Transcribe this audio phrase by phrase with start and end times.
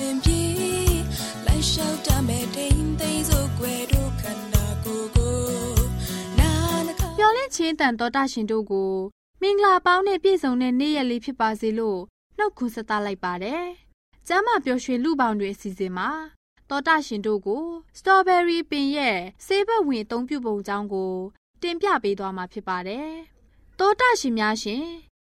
[0.04, 0.42] ှင်ပြေ
[1.46, 5.36] လိုက်လျှောက်တမဲ့တိမ်သိမ်းစို့ွယ်တို့ခန္ဓာကိုယ်ကို
[6.38, 6.50] နာ
[6.86, 8.92] နခပြောလင့်ချင်းတန်တော်တာရှင်တို့ကို
[9.42, 12.00] မင်္ဂလာပေါင်းနဲ့ပြည့်စုံတဲ့နေ့ရက်လေးဖြစ်ပါစေလို့
[12.38, 13.64] နှုတ်ခွန်းဆက်သလိုက်ပါတယ်။
[14.28, 16.10] ကျမ်းမာပျော်ရွှင်လူပေါင်းတွေအစီအစဉ်မှာ
[16.70, 17.64] တောတာရှင်တို့ကို
[17.98, 21.14] စတော်ဘယ်ရီပင်ရဲ့ဆေးဘက်ဝင်အသုံးပြုပုံကြောင်းကို
[21.62, 23.08] တင်ပြပေးသွားမှာဖြစ်ပါတယ်။
[23.78, 24.84] တောတာရှင်များရှင်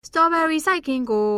[0.06, 1.32] စတော်ဘယ်ရီစိုက်ခင်းကို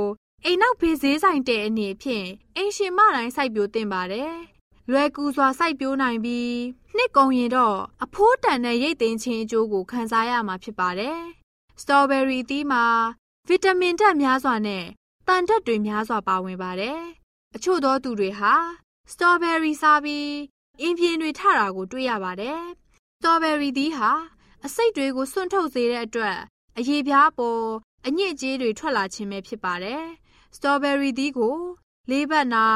[0.45, 4.33] အိမ်နောက်ဖေးဈေးဆိုင်တဲ့အနေဖြင့်အိမ်ရှင်မတိုင်းစိုက်ပျိုးတင်ပါတယ်။
[4.91, 6.53] လွယ်ကူစွာစိုက်ပျိုးနိုင်ပြီး
[6.97, 11.19] နှစ်ကုန်ရင်တော့အဖိုးတန်တဲ့ရိတ်သိမ်းခြင်းအကျိုးကိုခံစားရမှာဖြစ်ပါတယ်။
[11.81, 12.85] စတော်ဘယ်ရီအသီးမှာ
[13.49, 14.85] ဗီတာမင်ဓာတ်များစွာနဲ့
[15.29, 17.01] တန်ဓာတ်တွေများစွာပါဝင်ပါတယ်။
[17.55, 18.55] အချို့သောသူတွေဟာ
[19.13, 20.31] စတော်ဘယ်ရီစားပြီး
[20.81, 22.61] အင်ပြင်းတွေထတာကိုတွေ့ရပါတယ်။
[23.19, 24.11] စတော်ဘယ်ရီသီးဟာ
[24.67, 26.39] အစိတ်တွေကိုစွန့်ထုတ်စေတဲ့အတွက်
[26.79, 27.65] အရေပြားပေါ်
[28.07, 30.05] အညစ်အကြေးတွေထွက်လာခြင်းပဲဖြစ်ပါတယ်။
[30.55, 31.57] စတော်ဘယ်ရီသီးကို
[32.11, 32.67] လေးဘက်နာ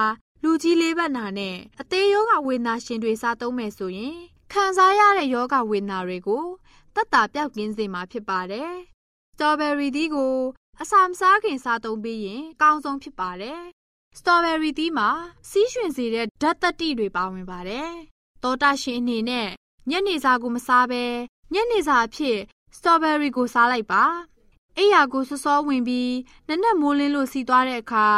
[0.42, 4.16] လူကြီးလေးဘက်နာနဲ့အသေးယောဂဝေဒနာရှင်တွေစားသုံးမယ်ဆိုရင်
[4.52, 6.44] ခံစားရတဲ့ယောဂဝေဒနာတွေကို
[6.94, 8.70] တက်တာပြောက်ကင်းစေမှာဖြစ်ပါတယ်။
[9.34, 10.34] စတော်ဘယ်ရီသီးကို
[10.80, 13.60] အစာမစားခင်စားသုံးပြီးရင်အကောင်းဆုံးဖြစ်ပါတယ်
[14.18, 15.08] စတော်ဘယ်ရီသီးမှာ
[15.50, 17.90] စီးရွှင်စေတဲ့ဓာတ်သတ္တိတွေပါဝင်ပါတယ်။
[18.42, 19.48] သောတာရှင်အနေနဲ့
[19.90, 21.04] ညနေစာကိုမစားဘဲ
[21.54, 22.38] ညနေစာအဖြစ်
[22.76, 24.04] စတော်ဘယ်ရီကိုစားလိုက်ပါ။
[24.78, 26.14] အိယာကိုစောစောဝင်ပြီး
[26.48, 28.08] နက်နက်မိုးလင်းလို့စီးသွားတဲ့အခါ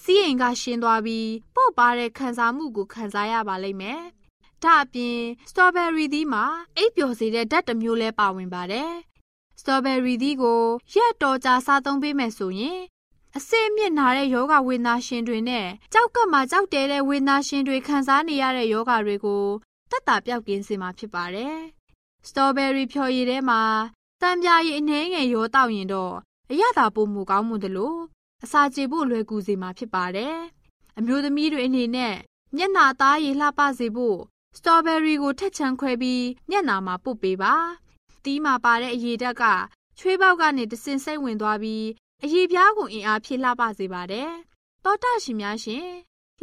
[0.00, 4.02] စီးအိမ်ကရှင်းသွားပြီးပေါ့ပါတဲ့ခံစားမှုကိုခံစားရပါလိမ့်မယ်။
[4.62, 5.18] ဒါအပြင်
[5.50, 6.44] စတော်ဘယ်ရီသီးမှာ
[6.76, 8.92] အိပ်ပျော်စေတဲ့ဓာတ်တစ်မျိုးလဲပါဝင်ပါတယ်။
[9.60, 10.60] စတော်ဘယ်ရီသီးကို
[10.94, 12.80] ရက်တော်ကြာစားသုံးပေးမယ်ဆိုရင်
[13.36, 19.44] အစိအမြင့်နာတဲ့ယောဂဝေဒနာရှင်တွေနဲ့ကြောက်ကပ်မှာကြောက်တဲတဲ့ဝေဒနာရှင်တွေခံစားနေရတဲ့ယောဂတွေကို
[19.90, 21.56] တက်တာပြောက်ကင်းစေမှာဖြစ်ပါတယ်။
[22.28, 23.62] စတော်ဘယ်ရီဖြော်ရည်ထဲမှာ
[24.22, 26.14] တံပြာရည်အနှဲငယ်ရောတောက်ရင်တော့
[26.50, 27.98] အရသာပိုမှုကောင်းမှုတလို့
[28.44, 30.36] အစာကျေဖို့လွယ်ကူစေမှာဖြစ်ပါတယ်။
[30.98, 32.14] အမျိုးသမီးတွေအနေနဲ့
[32.56, 34.18] မျက်နှာသားရည်လှပစေဖို့
[34.56, 37.54] စတော်ဘယ်ရီကိုထက်ချန်ခွဲပြီးမျက်နှာမှာပုတ်ပေးပါ။
[38.24, 39.44] တီးမှာပါတဲ့အရည်ဓာတ်က
[39.98, 41.84] ချွေးပေါက်ကနေတဆင်စိတ်ဝင်သွားပြီး
[42.24, 44.30] အရေးပြားကိုအင်အားဖြည့်လှပစေပါတယ်။
[44.84, 45.86] တောတာရှင်များရှင်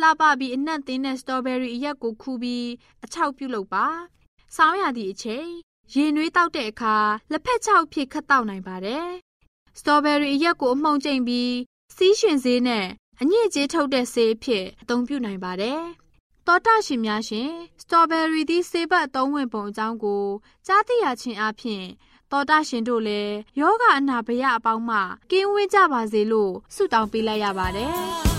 [0.01, 2.67] လှပပြီးအနက်သင်းတဲ့စတော်ဘယ်ရီအရက်ကိုခူးပြီး
[3.03, 3.85] အချောက်ပြုတ်လုပ်ပါ။
[4.55, 5.47] ဆောင်းရသည့်အချိန်
[5.93, 6.95] ရေနွေးတောက်တဲ့အခါ
[7.31, 9.07] လက်ဖက်ချောက်ဖြစ်ခတ်တောက်နိုင်ပါတယ်။
[9.79, 11.53] စတော်ဘယ်ရီအရက်ကိုအမှုံကျိန်ပြီး
[11.95, 12.85] စီးရှင်စေးနဲ့
[13.21, 15.81] အညစ်အကြေးထုတ်တဲ့ဆေးအဖြစ်အသုံးပြုနိုင်ပါတယ်။
[16.47, 17.49] တောတာရှင်များရှင်
[17.81, 20.25] စတော်ဘယ်ရီသီးဆေးဘတ်အသုံးဝင်ပုံအကြောင်းကို
[20.67, 21.83] ကြားသိရခြင်းအပြင်
[22.31, 24.97] တော်တာရှင်တို့လည်းယောဂအနာဘယအပေါင်းမှ
[25.31, 27.97] ကင်းဝေးကြပါစေလို့ဆုတောင်းပေးလိုက်ရပါတယ်။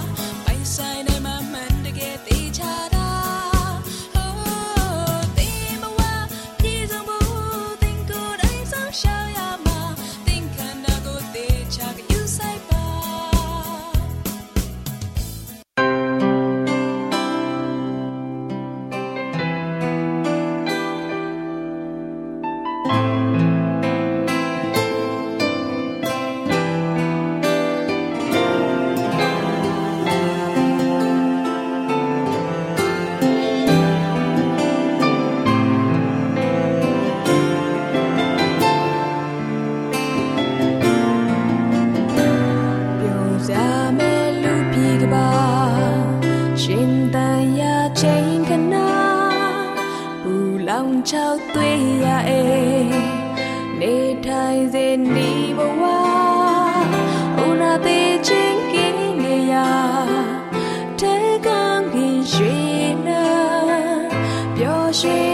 [65.04, 65.33] ပျော်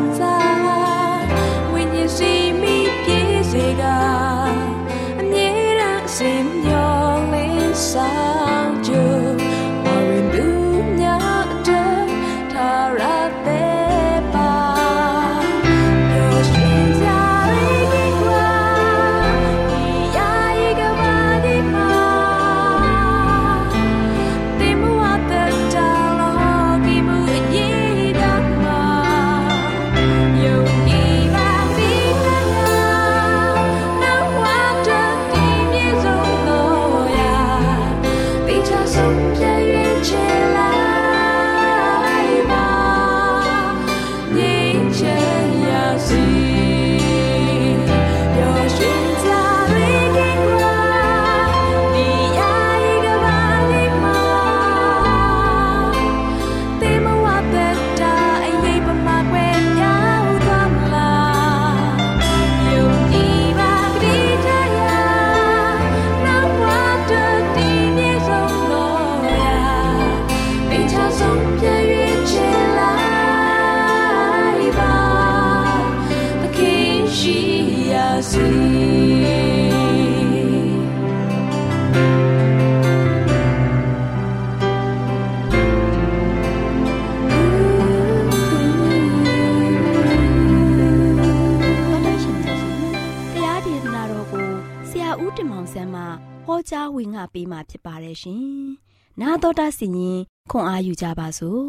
[96.71, 98.43] ကြားဝင်ငါပေးมาဖြစ်ပါတယ်ရှင်။
[99.21, 100.19] နာတော်တာစီရင်
[100.51, 101.63] ခွန်အားယူကြပါစို့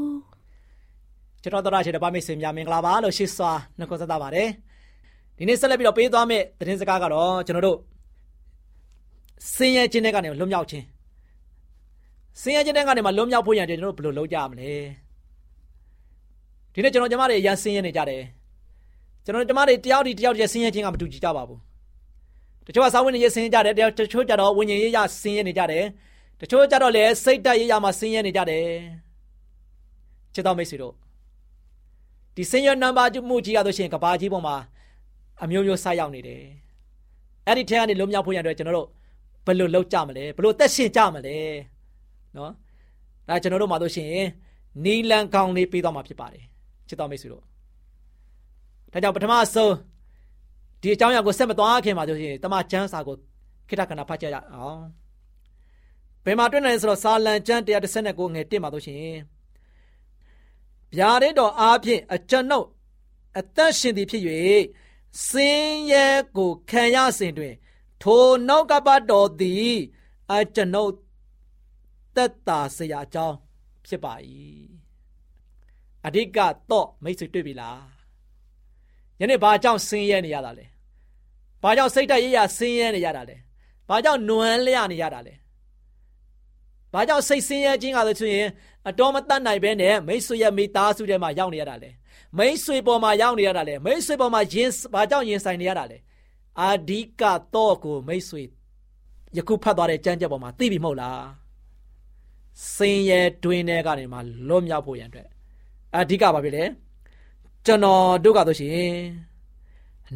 [1.42, 4.48] ။ကျွန်တော်တို့ရရှိတဲ့ဗမေစင်များမင်္ဂလာပါလို့ရှိစွာနှုတ်ခွန်းဆက်တာပါတယ်။
[5.36, 7.78] ဒီနေ့ဆက်လက်ပြီးတော့ပေးသွားမယ့်သတင်းစကားကတော့ကျွန်တော်တို့
[9.54, 10.84] စင်ရဲခြင်းတဲ့ကနေလွတ်မြောက်ခြင်း
[12.40, 14.72] စင်ရဲခြင်းတဲ့ကနေမှလွတ်မြောက်ဖို့ရန်ကျွန်တော်တို့ဘယ်လိုလုပ်ကြမလဲ။
[16.72, 18.22] ဒီနေ့ကျွန်တော်ကျမတွေရန်စင်ရဲနေကြတယ်။
[19.24, 21.60] ကျွန်တော်ကျမတွေတယောက်ဒီတယောက်တည်းစင်ရဲခြင်းကမတူကြပါဘူး။
[22.66, 25.84] တချို့ကစာဝင်ရေးဆင်းရဲကြတယ်တချို့ကြတော့ဝิญဉ်ရေးရဆင်းရဲနေကြတယ်
[26.40, 28.66] တချို့ကြတော့လည်းစိတ်တက်ရေးရမှာဆင်းရဲနေကြတယ်
[30.34, 30.94] ချစ်တော်မိတ်ဆွေတို့
[32.36, 34.56] ဒီဆင်းရဲနံပါတ်မှုကြီးရလို့ရှိရင်ကဘာကြီးပေါ်မှာ
[35.42, 36.42] အမျိုးမျိုးဆက်ရောက်နေတယ်
[37.46, 38.88] အဲ့ဒီထဲကနေလွတ်မြောက်ဖို့ရတဲ့ကျွန်တော်တို့
[39.46, 41.36] ဘယ်လိုလုပ်ကြမလဲဘယ်လိုသက်ရှင်ကြမလဲ
[42.36, 42.52] နော်
[43.28, 44.26] ဒါကျွန်တော်တို့မှာလို့ရှိရင်
[44.84, 46.44] နီလန်ကောင်းလေးပေးတော့မှာဖြစ်ပါတယ်
[46.88, 47.42] ချစ်တော်မိတ်ဆွေတို့
[48.92, 49.72] ဒါကြောင့်ပထမဆုံး
[50.82, 53.16] ဒီအကြောင်းအရာကိုဆက်မသွားခင်မှာဆိုရင်တမချန်းစာကို
[53.68, 54.82] ခိတ္တကနာဖတ်ကြရအောင်
[56.24, 59.14] ဘယ်မှာတွေ့နိုင်လဲဆိုတော့စာလံကျမ်း139ငယ်1မှာဆိုရှင်
[60.96, 62.66] ဗျာဒိတော်အားဖြင့်အကျွန်ုပ်
[63.38, 64.22] အသက်ရှင်သည်ဖြစ်၍
[65.28, 67.54] စင်းရဲကိုခံရစဉ်တွင်
[68.02, 69.72] ထိုနောက်ကပတ်တော်သည်
[70.32, 70.92] အကျွန်ုပ်
[72.16, 73.36] သက်တာစရာအကြောင်း
[73.86, 74.14] ဖြစ်ပါ၏
[76.06, 76.38] အဓိက
[76.70, 77.80] တော့မိတ်ဆွေတွေ့ပြီလား
[79.20, 80.66] ယနေ့ဘာကြောင့်ဆင်းရဲနေရတာလဲ
[81.62, 83.36] ဘာကြောင့်စိတ်ဓာတ်ရရဆင်းရဲနေရတာလဲ
[83.88, 85.34] ဘာကြောင့်နွမ်းလျနေရတာလဲ
[86.92, 88.46] ဘာကြောင့်စိတ်ဆင်းရဲခြင်းကဆိုရင်
[88.88, 91.90] အတော်မတတ်နိုင်ဘဲနဲ့မိတ်ဆွေရဲ့မိသားစုထဲမှာရောက်နေရတာလဲ
[92.38, 95.98] မိတ်ဆွေပေါ်မှာရောက်နေရတာလဲမိတ်ဆွေပေါ်မှာရင်ဘာကြောင့်ရင်ဆိုင်နေရတာလဲ
[96.60, 97.22] အာဒီက
[97.54, 98.42] တော့ကိုမိတ်ဆွေ
[99.36, 101.24] ယခုဖတ်သွားတဲ့ကြမ်းကြက်ပေါ်မှာသိပြီမဟုတ်လား
[102.74, 105.28] စင်ရဲတွင်းထဲကနေမှလွတ်မြောက်ဖို့ရန်အတွက်
[105.96, 106.64] အဓိကပါပြီလေ
[107.66, 108.92] ကျွန်တော်တို့ကဆိုရှင်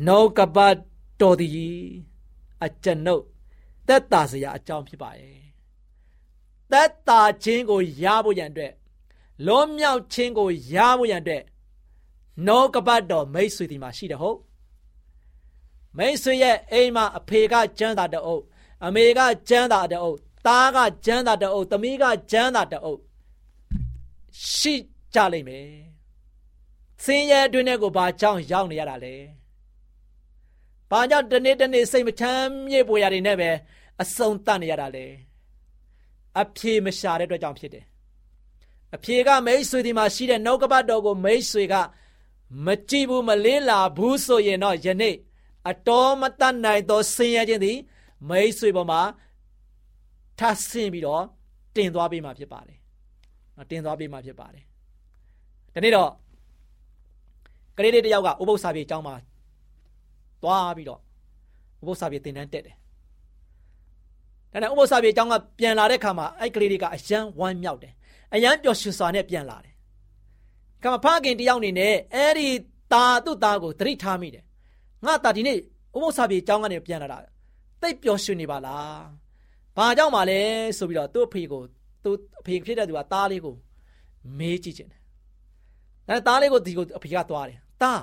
[0.07, 0.75] နောကပတ်
[1.21, 1.53] တော်သည်
[2.65, 3.23] အကျွန်ုပ်
[3.89, 5.39] သက်တာစရာအကြောင်းဖြစ်ပါရဲ့
[6.73, 8.73] သက်တာခြင်းကိုရဖို့ရန်အတွက်
[9.47, 11.43] လွန်မြောက်ခြင်းကိုရဖို့ရန်အတွက်
[12.47, 14.39] နောကပတ်တော်မိတ်ဆွေဒီမှာရှိတယ်ဟုတ်
[15.99, 18.43] မိတ်ဆွေရဲ့အိမ်မှာအဖေကကျမ်းသာတအုပ်
[18.85, 23.01] အမေကကျမ်းသာတအုပ်သားကကျမ်းသာတအုပ်သမီးကကျမ်းသာတအုပ်
[24.55, 24.75] ရှိ
[25.15, 25.69] ကြလိမ့်မယ်
[27.05, 29.15] ဆင်းရဲအတွင်းထဲကိုဘာကြောင့်ရောက်နေရတာလဲ
[30.91, 33.51] ဘာကြောင့်တနေ့တနေ့စိတ်မချမ်းမြေ့ပွေရာတွေနဲ့ပဲ
[34.03, 35.07] အဆုံးတတ်နေရတာလဲ
[36.41, 37.85] အဖြေမရှာတဲ့အတွက်ကြောင့်ဖြစ်တယ်
[38.95, 41.75] အဖြေကမိတ်ဆွေဒီမှာရှိတဲ့နှုတ်ကပတ်တော်ကိုမိတ်ဆွေက
[42.67, 45.17] မကြည့်ဘူးမလေးလာဘူးဆိုရင်တော့ယနေ့
[45.71, 47.79] အတော်မတတ်နိုင်သောဆင်းရဲခြင်းသည်
[48.29, 49.01] မိတ်ဆွေပေါ်မှာ
[50.39, 51.25] ထဆင်းပြီးတော့
[51.77, 52.79] တင်သွားပေးမှာဖြစ်ပါတယ်။
[53.71, 54.65] တင်သွားပေးမှာဖြစ်ပါတယ်။
[55.75, 56.11] ဒီနေ့တော့
[57.77, 59.15] ကလေးလေးတယောက်ကဥပုသ္စာပြေအကြောင်းမှာ
[60.46, 61.00] သွားပြီးတော့
[61.82, 62.76] ဥပုသ္စာပြေသင်တန်းတက်တယ်။
[64.52, 67.94] ဒါနဲ့ဥပုသ္စာပြေအကြောင်းကပြန်လာတဲ့ခါမှာအဲ့ကလေးလေးကအယံဝမ်းမြောက်တယ်။
[68.34, 69.74] အယံပျော်ရွှင်စွာနဲ့ပြန်လာတယ်။
[70.84, 72.48] ခါမှာဖခင်တယောက်အနေနဲ့အဲ့ဒီ
[72.94, 74.44] ตาသူ့သားကိုသတိထားမိတယ်။
[75.06, 75.60] ငါตาဒီနေ့ဥ
[76.04, 77.18] ပုသ္စာပြေအကြောင်းကနေပြန်လာတာ
[77.82, 79.02] တိတ်ပျော်ရွှင်နေပါလား။
[79.78, 80.40] ဘာကြောင့်ပါလဲ
[80.78, 81.62] ဆိုပြီးတော့သူ့အဖေကို
[82.04, 83.56] သူ့အဖေဖြစ်တဲ့သူကသားလေးကို
[84.38, 85.02] မေးကြည့်ခြင်းတယ်။
[86.08, 88.02] အဲသားလေးကိုဒီကိုအဖေကသွားတယ်။သား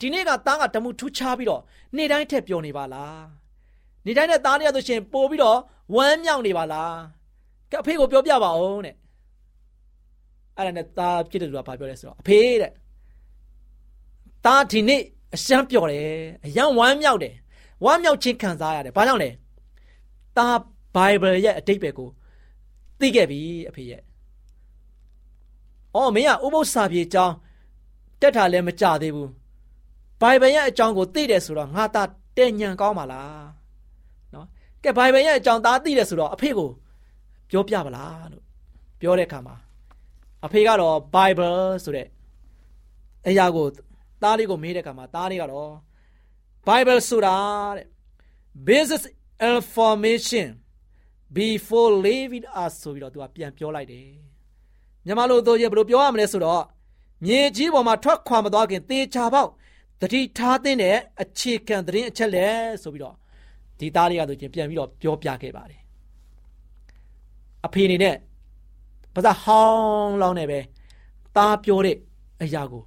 [0.00, 1.62] ဒီနေ့ကသားကတမှုထူးခြားပြီးတော့
[1.96, 3.20] နေ့တိုင်းထက်ပျော်နေပါလား။
[4.06, 5.58] နေ့တိုင်းနဲ့သားလေးရဆိုရှင်ပို့ပြီးတော့
[5.94, 6.92] ဝမ်းမြောက်နေပါလား။
[7.70, 8.94] ကအဖေကိုပြောပြပါဦးတဲ့။
[10.56, 12.72] အဲ့ဒါနဲ့သားဖြစ်တဲ့သူကဘာပြောလဲဆိုတော့အဖေတဲ့။
[14.44, 15.02] သားဒီနေ့
[15.34, 16.08] အရှမ်းပျော်တယ်။
[16.44, 17.34] အယံဝမ်းမြောက်တယ်။
[17.84, 19.30] ဝမ်းမြောက်ခြင်းခံစားရတယ်။ဘာကြောင့်လဲ။
[20.36, 20.54] သား
[20.96, 22.08] Bible ရဲ့အတိတ်ပဲကို
[23.00, 24.02] သိခဲ့ပြီအဖေရဲ့။
[25.94, 27.34] အော်မင်းကဥပုသ္စာပြေအကြောင်း
[28.20, 29.30] တက်တာလည်းမကြသေးဘူး။
[30.22, 33.42] Bible ရဲ့အကြောင်းကိုသိတယ်ဆိုတော့ငါသားတဲ့ညံကောင်းပါလား။
[34.34, 34.46] နော်။
[34.84, 36.70] ကဲ Bible ရဲ့အကြောင်းသားသိတယ်ဆိုတော့အဖေကို
[37.50, 38.44] ပြောပြပါလားလို့
[39.00, 39.56] ပြောတဲ့အခါမှာ
[40.46, 42.06] အဖေကတော့ Bible ဆိုတဲ့
[43.28, 43.66] အရာကို
[44.22, 45.70] သားလေးကိုမေးတဲ့အခါမှာသားလေးကတော့
[46.68, 47.36] Bible ဆိုတာ
[47.76, 47.86] တဲ့
[48.68, 49.04] business
[49.54, 50.48] information
[51.38, 54.08] before leaving us ဆိုပြီးတော့သူကပြန်ပြောလိုက်တယ်
[55.06, 56.64] မြန်မာလိုဆိုရင်ဘယ်လိုပြောရမလဲဆိုတော့
[57.24, 59.50] မြေကြီးပေါ်မှာထွက်ခွာမသွားခင်သေချာပေါက်
[60.00, 60.76] တတိထားတဲ့
[61.22, 63.14] အခြေခံသတင်းအချက်လက်ဆိုပြီးတော့
[63.78, 65.80] ဒီသားလေးကဆိုချင်းပြန်ပြီးတော့ပြောပြခဲ့ပါတယ်
[67.66, 68.16] အဖေအနေနဲ့
[69.14, 70.60] ပါဇာဟောင်းလောင်းနေပဲ
[71.36, 71.96] သားပြောတဲ့
[72.42, 72.82] အရာကို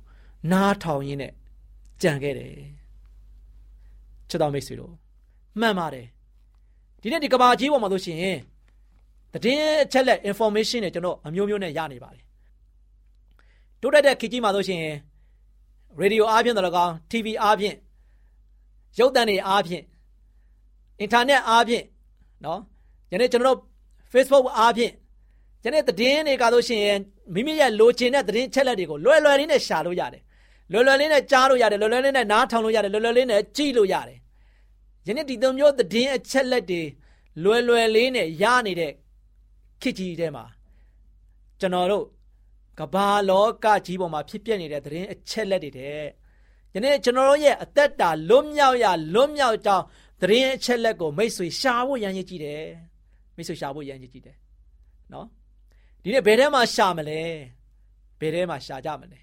[0.51, 1.31] နားထောင်ရင်းနဲ့
[2.01, 2.51] ကြံခဲ့တယ်
[4.29, 4.93] ချစ်တော်မိတ်ဆွေတို့
[5.59, 6.07] မှန်ပါတယ်
[7.01, 8.17] ဒီနေ့ဒီကဘာကြီးပေါ်မှာဆိုရှင်
[9.43, 12.23] တည်င်းအချက်လက် information တွေကျွန်တော်အမျိုးမျိုးနဲ့ရနေပါတယ်
[13.81, 14.81] တိုးတက်တဲ့ခေတ်ကြီးမှာဆိုရှင်
[15.99, 17.75] ရေဒီယိုအားဖြင့်တော့ကောင်း TV အားဖြင့်
[18.99, 19.83] ရုပ်သံတွေအားဖြင့်
[20.99, 21.83] အင်တာနက်အားဖြင့်
[22.45, 22.59] နော်
[23.11, 23.67] ယနေ့ကျွန်တော်တို့
[24.11, 24.91] Facebook အားဖြင့်
[25.63, 26.99] ယနေ့သတင်းတွေကဆိုရှင်
[27.33, 30.23] မိမိရဲ့လိုချင်တဲ့သတင်းချက်လက်တွေကိုလွယ်လွယ်လေးနဲ့ရှာလို့ရတယ်
[30.71, 34.17] လွယ်လွယ်လေးနဲ့ကြားလို့ရတယ်လွယ်လွယ်လေးနဲ့နားထောင်လို့ရတယ်လွယ်လွယ်လေးနဲ့ကြည့်လို့ရတယ်
[35.07, 36.81] ယနေ့ဒီသုံးမျိုးသတင်းအချက်လက်တွေ
[37.43, 38.91] လွယ်လွယ်လေးနဲ့ရနေတဲ့
[39.81, 40.45] ခေတ်ကြီးထဲမှာ
[41.59, 42.05] ကျွန်တော်တို့
[42.79, 46.03] ကဘာလောကကြီးပေါ်မှာဖြစ်ပျက်နေတဲ့သတင်းအချက်လက်တွေတဲ့
[46.73, 49.83] ယနေ့ကျွန်တော်တို့ရဲ့အသက်တာလွတ်မြောက်ရလွတ်မြောက်ကြောင်း
[50.21, 52.63] သတင်းအချက်လက်ကိုမိတ်ဆွေရှာဖို့ရန်ရည်ကြည့်တယ်
[53.35, 54.35] မိတ်ဆွေရှာဖို့ရန်ရည်ကြည့်တယ်
[55.13, 55.27] နော်
[56.03, 57.21] ဒီနေ့ဘယ်ထဲမှာရှာမလဲ
[58.19, 59.19] ဘယ်ထဲမှာရှာကြမလဲ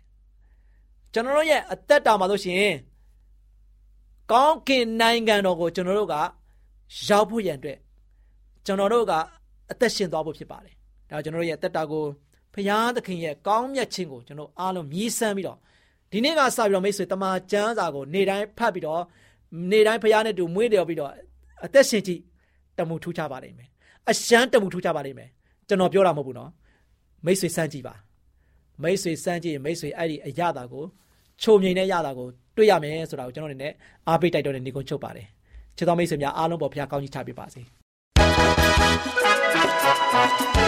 [1.13, 2.77] ကျွန်တော်တို့ရဲ့အသက်တာမှာလို့ရှိရင်
[4.33, 6.17] ကောင်းကင်နိုင်ငံတော်ကိုကျွန်တော်တို့က
[7.07, 7.79] ရောက်ဖို့ရန်အတွက်
[8.67, 9.13] ကျွန်တော်တို့က
[9.71, 10.75] အသက်ရှင်သွားဖို့ဖြစ်ပါတယ်။
[11.11, 12.05] ဒါကျွန်တော်တို့ရဲ့အသက်တာကို
[12.55, 15.59] ဖရာသခင်ရဲ့ကောင်းမြတ်ခြင်းကိုကျွန်တော်အားလုံးမြည်ဆန်းပြီးတော့
[16.13, 19.03] ဒီနေ့ကစပြီးတော့မိတ်ဆွေတမန်ကျမ်းစာကိုနေ့တိုင်းဖတ်ပြီးတော့
[19.71, 21.13] နေ့တိုင်းဖရာနဲ့တူမွေးတယ်ပြီးတော့
[21.65, 22.21] အသက်ရှင်ကြည့်
[22.79, 23.69] တမှုထူးခြားပါလိမ့်မယ်။
[24.11, 25.29] အရှမ်းတမှုထူးခြားပါလိမ့်မယ်။
[25.69, 26.51] ကျွန်တော်ပြောတာမဟုတ်ဘူးနော်။
[27.27, 27.95] မိတ်ဆွေစမ်းကြည့်ပါ။
[28.83, 30.85] မိတ်ဆွေစမ်းကြည့်ရင်မိတ်ဆွေအဲ့ဒီအရတာကို
[31.43, 32.27] ချုံမြိန်တဲ့ရတာကို
[32.57, 33.73] တွေ့ရမယ်ဆိုတာကိုကျွန်တော်အနေနဲ့
[34.09, 35.27] အားပေးတိုက်တော်တဲ့နေကုန်းချုပ်ပါတယ်။
[35.77, 37.63] ချစ်တော်မိတ်ဆွေများအားလုံးပေါ်ဖရာကောင်းကြီးချပေးပါစေ။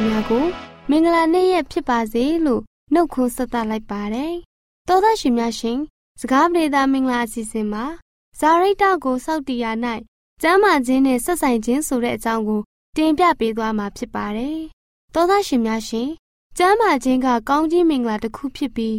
[0.00, 0.44] ရှင်များကို
[0.90, 4.34] မင်္ဂလာနေ့ရက်ဖြစ်ပါစေလို့နှုတ်ခွန်းဆက်သလိုက်ပါတယ်။
[4.88, 5.78] သောသားရှင်များရှင်
[6.20, 7.84] စကားပြေသာမင်္ဂလာအစီအစဉ်မှာ
[8.38, 9.70] ဇာရိတကိုစောက်တီယာ၌
[10.42, 12.60] ကျမ်းမာခြင်းနဲ့ဆက်ဆိုင်ခြင်းဆိုတဲ့အကြောင်းကို
[12.96, 14.58] တင်ပြပေးသွားမှာဖြစ်ပါတယ်။
[15.14, 16.08] သောသားရှင်များရှင်
[16.58, 18.96] ကျမ်းမာခြင်းကကောင်းခြင်းမင်္ဂလာတစ်ခုဖြစ်ပြီး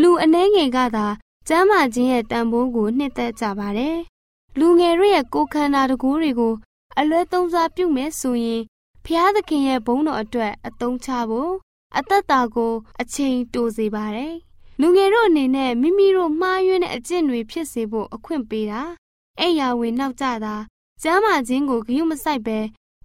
[0.00, 1.06] လူအနှဲငယ်ကသာ
[1.48, 3.96] ကျမ်းမာခြင်းရဲ့တန်ဖိုးကိုနှစ်သက်ကြပါတယ်။
[4.58, 6.54] လူငယ်တွေရဲ့ကိုယ်ခန္ဓာတကူတွေကို
[6.98, 8.62] အလွဲသုံးစားပြုမယ်ဆိုရင်
[9.10, 11.52] ဖျားသခင်ရဲ့ဘုန်းတော်အတွက်အသုံးချဖို့
[11.98, 14.34] အသက်တာကိုအချိန်တိုစေပါတယ်။
[14.80, 18.82] လူငယ်တို့အနေနဲ့မိမိတို့မှားယွင်းတဲ့အကျင့်တွေဖြစ်စေဖို့အခွင့်ပေးတာ။
[19.40, 20.54] အိယာဝင်နောက်ကြတာ
[21.02, 22.58] ကျမ်းမာခြင်းကိုဂရုမစိုက်ပဲ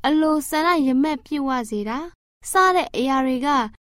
[0.08, 2.00] အလိုဆန္ဒရမက်ပြည့်ဝစေတာ
[2.52, 3.48] စတဲ့အရာတွေက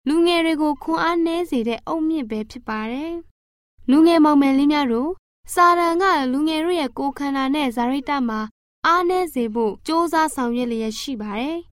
[0.08, 3.12] လူငယ်တွေကိုခွန်အားနည်းစေတဲ့အုတ်မြင့်ပဲဖြစ်ပါတယ်။
[3.90, 5.10] လူငယ်မောင်မယ်လေးများတို့
[5.54, 8.40] စာရန်ကလူငယ်တို့ရဲ့ကိုယ်ခန္ဓာနဲ့ဇာရိတမှာ
[8.86, 11.58] အားနည်းစေဖို့စ조사ဆောင်ရွက်လျက်ရှိပါတယ်။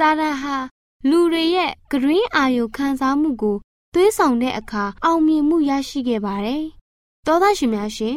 [0.00, 0.56] စာရန်ဟာ
[1.10, 3.56] လူတွေရဲ့ဂရင်းအာယုခံစားမှုကို
[3.94, 6.64] သွေးဆောင်တဲ့အခါအောင်မြင်မှုရရှိခဲ့ပါတယ်။
[7.26, 8.16] သောသားရှင်များရှင်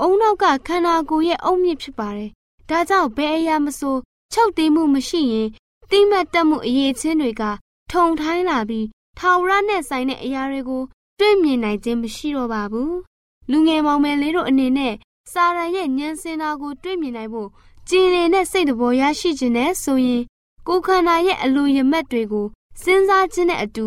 [0.00, 2.30] အုံနောက်ကခန္ဓာကိုယ်ရဲ့အုံမြင့်ဖြစ်ပါတယ်။
[2.68, 3.96] ဒါကြောင့်ဘယ်အရာမဆို
[4.32, 5.48] ချုပ်တီးမှုမရှိရင်
[5.90, 7.42] တိမတ်တက်မှုအရေးချင်းတွေက
[7.90, 8.86] ထုံထိုင်းလာပြီး
[9.18, 10.82] ထာဝရနဲ့ဆိုင်တဲ့အရာတွေကို
[11.18, 12.92] တွေ့မြင်နိုင်ခြင်းမရှိတော့ပါဘူး။
[13.50, 14.94] လူငယ်မောင်မယ်လေးတို့အနေနဲ့
[15.32, 17.48] စာရန်ရဲ့ဉာဏ်စင်တာကိုတွေ့မြင်နိုင်ဖို့
[17.88, 20.22] ကြည်လင်တဲ့စိတ်တော်ရရှိခြင်းနဲ့ဆိုရင်
[20.66, 22.46] ကိုယ်ခန္ဓာရဲ့အလိုရမက်တွေကို
[22.82, 23.86] စဉ်းစားခြင်းနဲ့အတူ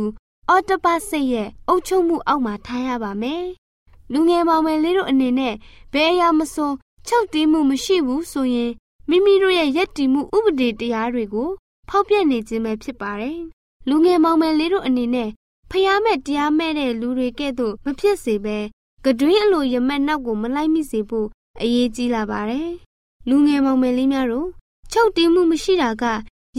[0.49, 3.45] အော်တပတ်စိတ်ရဲ့အုပ်ချုပ်မှုအောက်မှာထားရပါမယ်။
[4.11, 5.55] လူငယ်မောင်မယ်လေးတို့အနေနဲ့
[5.93, 6.71] ဘယ်အရာမဆို
[7.07, 8.71] ချုပ်တီးမှုမရှိဘူးဆိုရင်
[9.09, 11.49] မိမိတို့ရဲ့ယက်တီမှုဥပဒေတရားတွေကို
[11.89, 13.39] ဖောက်ပြနေခြင်းပဲဖြစ်ပါတယ်။
[13.89, 15.29] လူငယ်မောင်မယ်လေးတို့အနေနဲ့
[15.71, 18.57] ဖျားမဲ့တရားမဲ့တဲ့လူတွေကဲ့သို့မဖြစ်စေဘဲ
[19.05, 21.27] ကတွင်းအလိုရမက်နောက်ကိုမလိုက်မိစေဖို့
[21.61, 22.69] အရေးကြီးလာပါတယ်။
[23.29, 24.49] လူငယ်မောင်မယ်လေးများတို့
[24.91, 26.03] ချုပ်တီးမှုမရှိတာက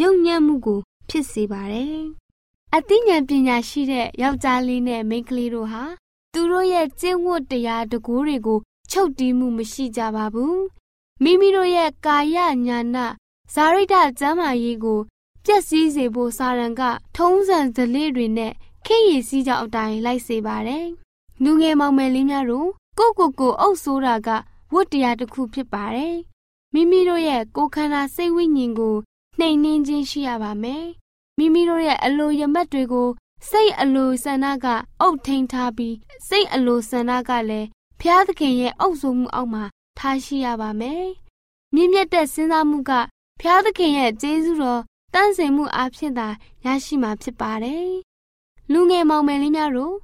[0.00, 2.00] ယုံညံ့မှုကို ဖြစ်စေပါတယ်။
[2.76, 5.84] အသိဉာဏ်ပညာရှိတဲ့ယောက်ျားလေးနဲ့မိန်းကလေးတို့ဟာ
[6.32, 8.58] သူတို့ရဲ့ကျင့်ဝတ်တရားတကူတွေကို
[8.90, 10.56] ချုပ်တီးမှုမရှိကြပါဘူး။
[11.22, 13.06] မိမိတို့ရဲ့ကာယညာနာ
[13.54, 15.00] ဇာရိတကျမ်းမာရေးကို
[15.44, 16.82] ပျက်စီးစေဖို့စာရန်က
[17.16, 18.52] ထုံးစံဓလေ့တွေနဲ့
[18.86, 20.86] ခေရည်စည်းကြောင်းအတိုင်းလိုက်စေပါတယ်။
[21.42, 24.28] လူငယ်မောင်မယ်လေးများတို့ကိုကိုကိုအုပ်ဆိုးတာက
[24.72, 26.14] ဝတ်တရားတစ်ခုဖြစ်ပါတယ်။
[26.74, 28.96] မိမိတို့ရဲ့ကိုယ်ခန္ဓာစိတ်ဝိညာဉ်ကို
[29.38, 30.84] နှိမ်နှင်းခြင်းရှိရပါမယ်။
[31.38, 33.08] မိမိတို့ရဲ့အလိုရမက်တွေကို
[33.48, 34.66] စိတ်အလိုဆန္ဒက
[35.00, 35.96] အုပ်ထိန်ထားပြီး
[36.28, 37.68] စိတ်အလိုဆန္ဒကလည်း
[38.00, 39.64] ဖျားသခင်ရဲ့အုပ်စိုးမှုအောက်မှာ
[39.98, 41.06] ထားရှိရပါမယ်။
[41.74, 42.92] မြင့်မြတ်တဲ့စဉ်းစားမှုက
[43.40, 44.82] ဖျားသခင်ရဲ့ကျေးဇူးတော်
[45.14, 46.28] တန့်စင်မှုအဖြစ်သာ
[46.64, 47.90] ရရှိမှာဖြစ်ပါတယ်။
[48.72, 49.96] လူငယ်မောင်မယ်လေးများတို့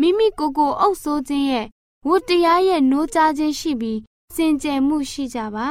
[0.00, 1.66] မိမိကိုယ်ကိုအုပ်စိုးခြင်းရဲ့
[2.08, 4.00] ဝတ္တရားရဲ့နိုးကြားခြင်းရှိပြီး
[4.34, 5.68] စင်ကြယ်မှုရှိကြပါ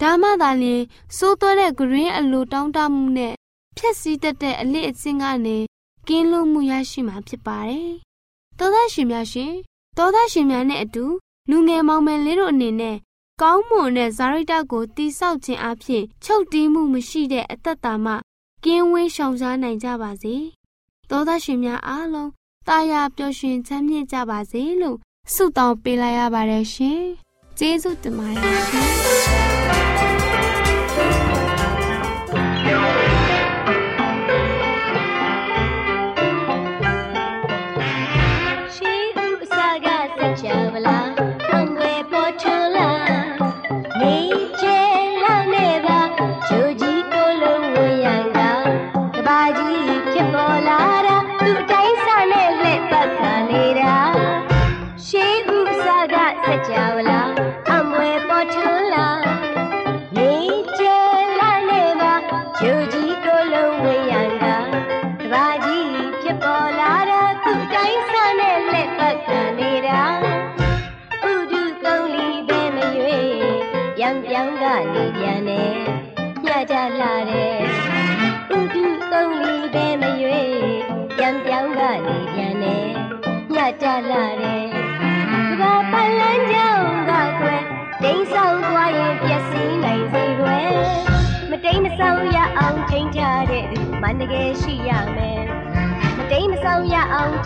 [0.00, 0.82] ဒါမှသာလျှင်
[1.16, 3.34] စိုးသွဲတဲ့ဂရင်းအလိုတောင်းတမှုနဲ့
[3.76, 5.56] ဖြက်စီးတတ်တဲ့အလေးအကျင့်ကနေ
[6.08, 7.90] ကင်းလွတ်မှုရရှိမှာဖြစ်ပါတယ်။
[8.58, 9.52] သောသားရှင်များရှင်
[9.96, 11.04] သောသားရှင်များနဲ့အတူ
[11.50, 12.96] လူငယ်မောင်မယ်လေးတို့အနေနဲ့
[13.42, 18.12] ကောင်းမွန်တဲ့ဇာရိတကိုတိဆောက်ခြင်းအပြင်ချုပ်တီးမှုမရှိတဲ့အသက်တာမှ
[18.64, 20.34] ကင်းဝေးရှောင်ရှားနိုင်ကြပါစေ။
[21.10, 22.30] သောသားရှင်များအားလုံး
[22.68, 24.98] တာယာပျော်ရွှင်ချမ်းမြေ့ကြပါစေလို့
[25.34, 27.02] ဆုတောင်းပေးလိုက်ရပါတယ်ရှင်။
[27.58, 29.56] ကျေးဇူးတင်ပါတယ်ရှင်။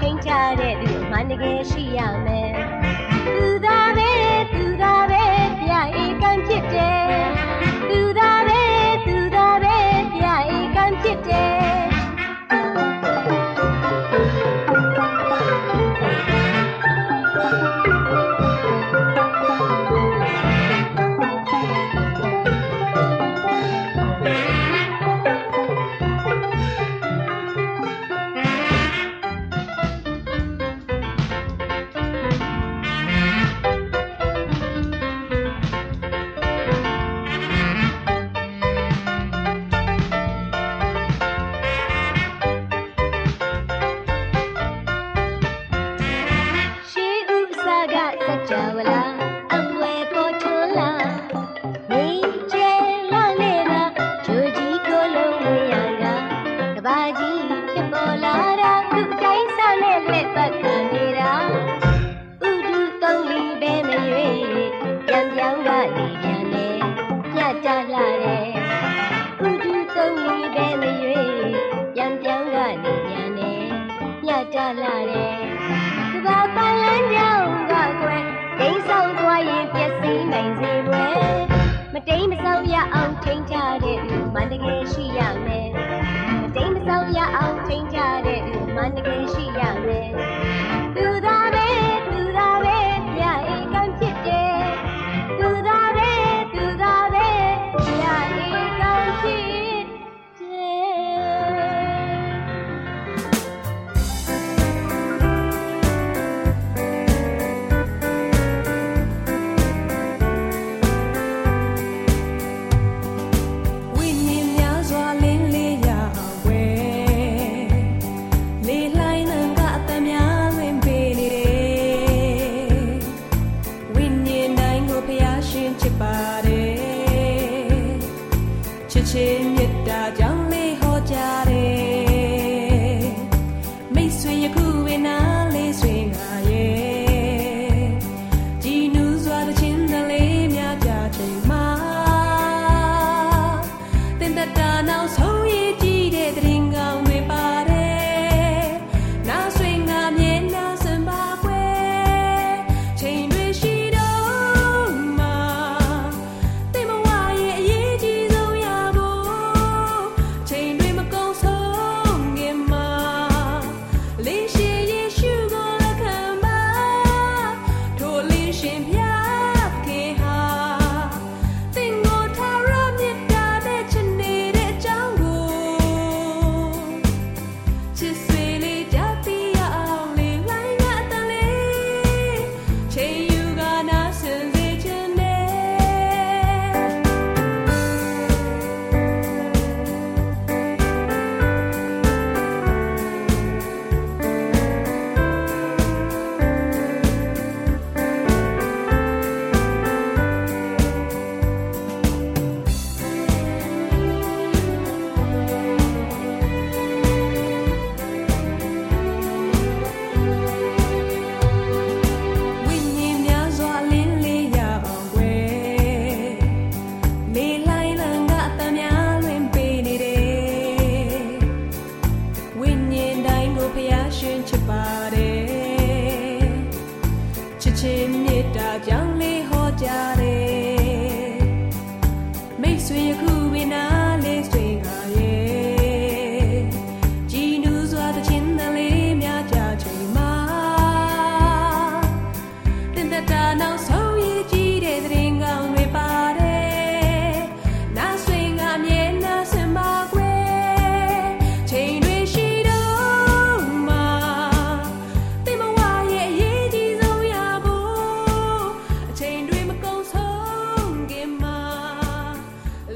[0.02, 2.51] ချိန်ကြတဲ့သူမှန်တကယ်ရှိရမယ်